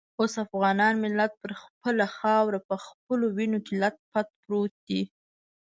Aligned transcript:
اوس 0.19 0.33
افغان 0.45 0.77
ملت 1.03 1.31
پر 1.41 1.51
خپله 1.63 2.05
خاوره 2.17 2.59
په 2.69 2.75
خپلو 2.85 3.25
وینو 3.37 3.59
کې 3.65 3.73
لت 3.81 3.95
پت 4.11 4.27
پروت 4.41 4.73
دی. 4.87 5.01